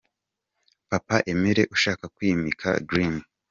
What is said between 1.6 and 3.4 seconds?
ushaka kwimika Green P.